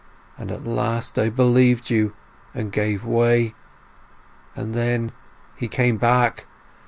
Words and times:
And 0.35 0.49
at 0.49 0.65
last 0.65 1.19
I 1.19 1.29
believed 1.29 1.91
you 1.91 2.15
and 2.55 2.71
gave 2.71 3.05
way!... 3.05 3.53
And 4.55 4.73
then 4.73 5.11
he 5.55 5.67
came 5.67 5.97
back! 5.97 6.47